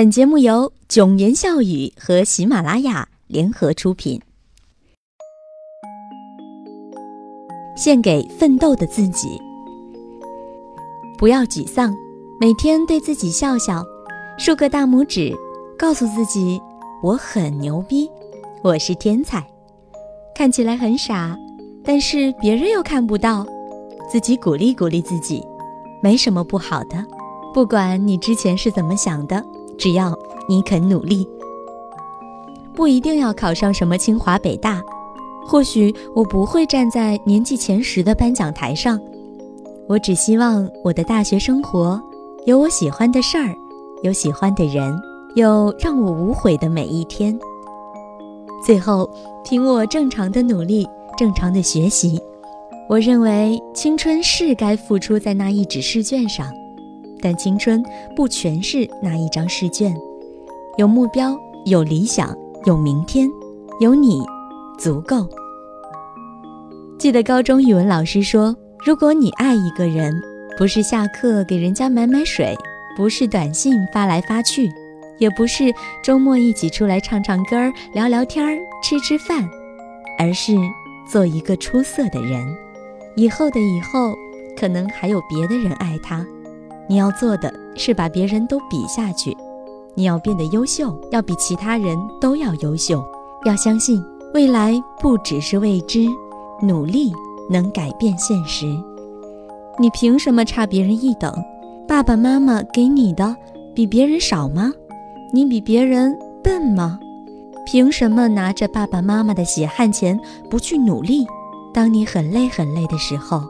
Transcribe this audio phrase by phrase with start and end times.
[0.00, 4.18] 本节目由囧言笑语和喜马拉雅联合出品，
[7.76, 9.38] 献给奋斗的自己。
[11.18, 11.94] 不要沮丧，
[12.40, 13.84] 每天对自己笑笑，
[14.38, 15.36] 竖个大拇指，
[15.78, 16.58] 告诉自己
[17.02, 18.10] 我很牛逼，
[18.62, 19.46] 我是天才。
[20.34, 21.36] 看起来很傻，
[21.84, 23.46] 但是别人又看不到，
[24.10, 25.46] 自己鼓励鼓励自己，
[26.02, 27.04] 没什么不好的。
[27.52, 29.44] 不管你之前是怎么想的。
[29.80, 30.16] 只要
[30.46, 31.26] 你肯努力，
[32.74, 34.82] 不一定要考上什么清华北大。
[35.46, 39.00] 或许我不会站在年级前十的颁奖台上，
[39.88, 42.00] 我只希望我的大学生活
[42.44, 43.54] 有我喜欢的事儿，
[44.02, 44.94] 有喜欢的人，
[45.34, 47.36] 有让我无悔的每一天。
[48.64, 49.08] 最后，
[49.42, 52.20] 凭我正常的努力，正常的学习，
[52.86, 56.46] 我认为青春是该付出在那一纸试卷上。
[57.22, 57.82] 但青春
[58.16, 59.94] 不全是那一张试卷，
[60.78, 63.28] 有目标，有理想，有明天，
[63.80, 64.22] 有你，
[64.78, 65.28] 足够。
[66.98, 68.54] 记得高中语文老师说
[68.84, 70.14] ：“如果你爱一个人，
[70.58, 72.54] 不是下课给人家买买水，
[72.96, 74.70] 不是短信发来发去，
[75.18, 75.72] 也不是
[76.04, 79.48] 周末一起出来唱唱歌、聊聊天、吃吃饭，
[80.18, 80.54] 而是
[81.10, 82.46] 做一个出色的人。
[83.16, 84.14] 以后的以后，
[84.58, 86.26] 可能还有别的人爱他。”
[86.90, 89.36] 你要做的是把别人都比下去，
[89.94, 93.00] 你要变得优秀，要比其他人都要优秀。
[93.44, 94.02] 要相信
[94.34, 96.08] 未来不只是未知，
[96.60, 97.12] 努力
[97.48, 98.66] 能改变现实。
[99.78, 101.32] 你凭什么差别人一等？
[101.86, 103.36] 爸爸妈妈给你的
[103.72, 104.72] 比别人少吗？
[105.32, 106.98] 你比别人笨吗？
[107.64, 110.18] 凭什么拿着爸爸妈妈的血汗钱
[110.50, 111.24] 不去努力？
[111.72, 113.40] 当你很累很累的时候，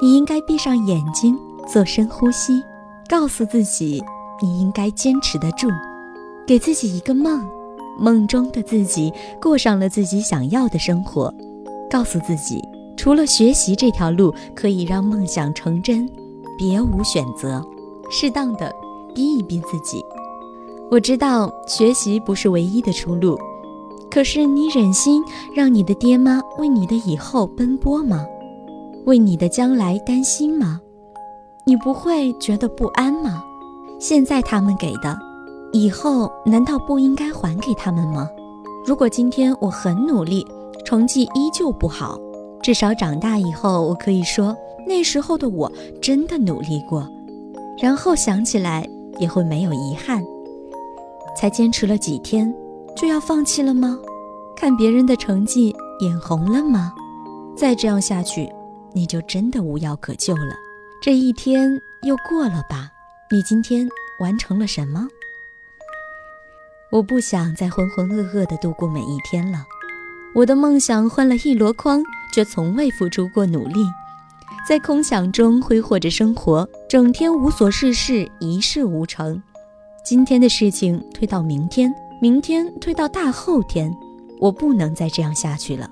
[0.00, 1.38] 你应该闭上眼睛
[1.70, 2.62] 做深呼吸。
[3.08, 4.04] 告诉自己，
[4.42, 5.66] 你应该坚持得住，
[6.46, 7.42] 给自己一个梦，
[7.98, 11.32] 梦中的自己过上了自己想要的生活。
[11.90, 12.62] 告诉自己，
[12.98, 16.06] 除了学习这条路可以让梦想成真，
[16.58, 17.64] 别无选择。
[18.10, 18.70] 适当的
[19.14, 20.04] 逼一逼自己。
[20.90, 23.38] 我知道学习不是唯一的出路，
[24.10, 25.22] 可是你忍心
[25.54, 28.26] 让你的爹妈为你的以后奔波吗？
[29.06, 30.80] 为你的将来担心吗？
[31.68, 33.44] 你不会觉得不安吗？
[34.00, 35.18] 现在他们给的，
[35.70, 38.26] 以后难道不应该还给他们吗？
[38.86, 40.46] 如果今天我很努力，
[40.82, 42.18] 成绩依旧不好，
[42.62, 44.56] 至少长大以后我可以说
[44.86, 45.70] 那时候的我
[46.00, 47.06] 真的努力过，
[47.82, 50.24] 然后想起来也会没有遗憾。
[51.36, 52.50] 才坚持了几天，
[52.96, 53.98] 就要放弃了吗？
[54.56, 56.94] 看别人的成绩眼红了吗？
[57.54, 58.50] 再这样下去，
[58.94, 60.54] 你就真的无药可救了。
[61.00, 62.90] 这一天又过了吧？
[63.30, 63.88] 你今天
[64.18, 65.06] 完成了什么？
[66.90, 69.64] 我不想再浑浑噩噩地度过每一天了。
[70.34, 72.02] 我的梦想换了一箩筐，
[72.34, 73.86] 却从未付出过努力，
[74.68, 79.40] 在空想中挥霍着生活，整天无所事事，一事无成。
[80.04, 83.96] 今天的事情推到明天，明天推到大后天，
[84.40, 85.88] 我不能再这样下去了。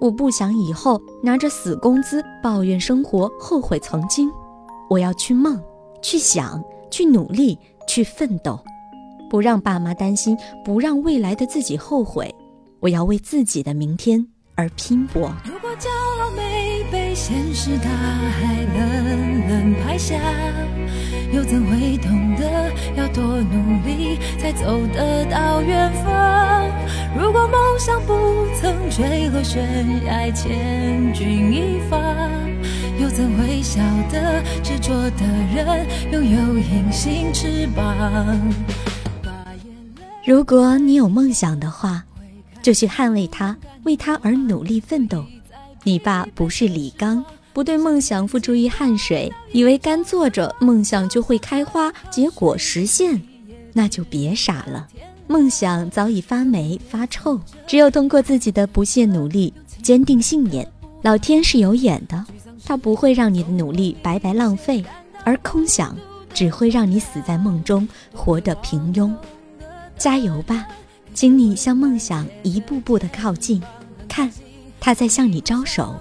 [0.00, 4.30] 我不想以后拿着死工资抱怨生活，后悔曾经。
[4.88, 5.60] 我要去梦，
[6.00, 8.58] 去想，去努力，去奋斗，
[9.28, 12.34] 不让爸妈担心，不让未来的自己后悔。
[12.80, 15.30] 我要为自己的明天而拼搏。
[17.22, 20.16] 现实大海冷冷拍下，
[21.30, 26.66] 又怎会懂得要多努力才走得到远方？
[27.14, 28.14] 如果梦想不
[28.58, 31.98] 曾坠落悬崖，千钧一发。
[32.98, 38.40] 又怎会晓得执着的人拥有隐形翅膀？
[40.24, 42.02] 如果你有梦想的话，
[42.62, 45.22] 就去捍卫它，为它而努力奋斗。
[45.82, 53.20] 你爸不是李刚，不对梦想付诸于汗水，以为干坐着梦想就会开花结果实现，
[53.72, 54.86] 那就别傻了。
[55.26, 60.66] 梦想早已发霉发臭，只有通过自己的不懈努力、坚定信念，
[61.02, 62.26] 老天是有眼的。
[62.64, 64.84] 它不会让你的努力白白浪费，
[65.24, 65.96] 而空想
[66.34, 69.12] 只会让你死在梦中，活得平庸。
[69.96, 70.66] 加油吧，
[71.14, 73.62] 请你向梦想一步步的靠近，
[74.08, 74.30] 看，
[74.80, 75.94] 他在向你招手。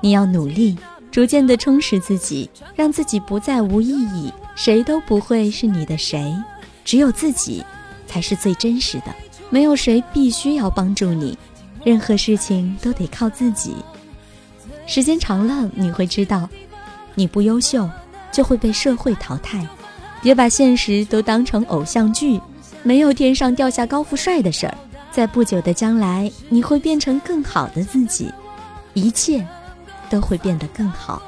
[0.00, 0.76] 你要努力，
[1.10, 4.32] 逐渐的充实自己，让自己不再无意义。
[4.54, 6.34] 谁都不会是你的谁，
[6.84, 7.64] 只有自己
[8.06, 9.14] 才是最真实的。
[9.50, 11.36] 没有谁必须要帮助你，
[11.84, 13.74] 任何事情都得靠自己。
[14.86, 16.48] 时间长了，你会知道，
[17.14, 17.88] 你不优秀，
[18.32, 19.66] 就会被社会淘汰。
[20.22, 22.40] 别把现实都当成偶像剧，
[22.82, 24.76] 没有天上掉下高富帅的事儿。
[25.16, 28.30] 在不久的将来，你会变成更好的自己，
[28.92, 29.48] 一切
[30.10, 31.22] 都会变得更好。